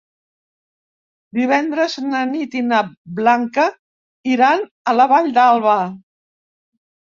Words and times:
Divendres 1.39 1.97
na 2.05 2.21
Nit 2.31 2.57
i 2.63 2.63
na 2.71 2.81
Blanca 3.21 3.67
iran 4.33 4.67
a 4.95 4.99
la 4.99 5.09
Vall 5.15 5.33
d'Alba. 5.39 5.79